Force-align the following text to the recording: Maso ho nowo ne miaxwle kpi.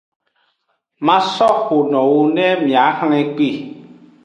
Maso 1.05 1.47
ho 1.63 1.77
nowo 1.91 2.19
ne 2.35 2.45
miaxwle 2.65 3.19
kpi. 3.35 3.49